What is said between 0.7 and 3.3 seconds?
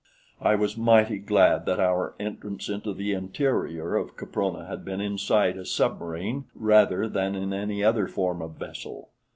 mighty glad that our entrance into the